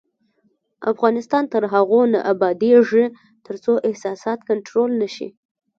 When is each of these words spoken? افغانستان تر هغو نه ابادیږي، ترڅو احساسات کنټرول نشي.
افغانستان 0.91 1.43
تر 1.53 1.63
هغو 1.73 2.01
نه 2.13 2.19
ابادیږي، 2.33 3.05
ترڅو 3.45 3.73
احساسات 3.89 4.39
کنټرول 4.49 4.89
نشي. 5.01 5.27